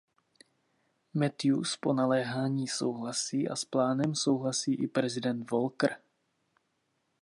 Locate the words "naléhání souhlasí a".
1.93-3.55